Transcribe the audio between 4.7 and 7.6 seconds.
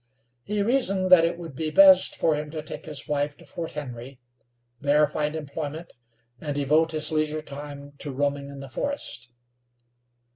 there find employment, and devote his leisure